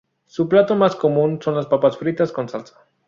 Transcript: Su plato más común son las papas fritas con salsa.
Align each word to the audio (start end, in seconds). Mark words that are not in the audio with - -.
Su 0.25 0.49
plato 0.49 0.75
más 0.75 0.95
común 0.95 1.39
son 1.43 1.53
las 1.53 1.67
papas 1.67 1.95
fritas 1.95 2.31
con 2.31 2.49
salsa. 2.49 2.87